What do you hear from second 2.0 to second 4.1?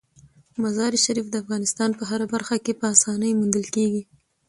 هره برخه کې په اسانۍ موندل کېږي.